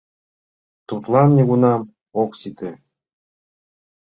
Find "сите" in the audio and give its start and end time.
2.39-2.71